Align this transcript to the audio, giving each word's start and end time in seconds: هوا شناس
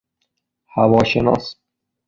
هوا 0.75 1.03
شناس 1.03 1.45